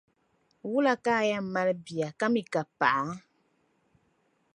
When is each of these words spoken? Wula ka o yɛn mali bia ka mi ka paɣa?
Wula 0.69 0.93
ka 1.03 1.13
o 1.21 1.27
yɛn 1.29 1.45
mali 1.53 1.73
bia 1.85 2.07
ka 2.19 2.25
mi 2.33 2.41
ka 2.53 2.61
paɣa? 2.79 3.13